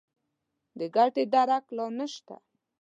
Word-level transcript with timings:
د 0.79 0.81
ګټې 0.95 1.23
درک 1.33 1.65
لا 1.77 1.85
نه 1.97 2.05
شته. 2.13 2.35